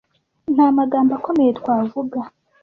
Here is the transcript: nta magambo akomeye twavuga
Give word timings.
nta 0.53 0.67
magambo 0.77 1.11
akomeye 1.19 1.51
twavuga 1.59 2.19